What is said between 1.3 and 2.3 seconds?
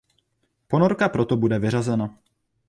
bude vyřazena.